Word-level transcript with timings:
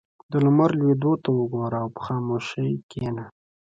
•د 0.31 0.33
لمر 0.45 0.69
لوېدو 0.79 1.11
ته 1.23 1.29
وګوره 1.37 1.77
او 1.83 1.89
په 1.95 2.01
خاموشۍ 2.05 2.71
کښېنه. 2.89 3.25